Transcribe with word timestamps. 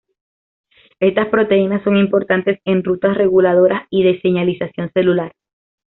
Estas 0.99 1.27
proteínas 1.29 1.83
son 1.83 1.95
importantes 1.95 2.59
en 2.65 2.83
rutas 2.83 3.15
reguladoras 3.15 3.83
y 3.91 4.01
de 4.01 4.19
señalización 4.21 4.89
celular. 4.95 5.33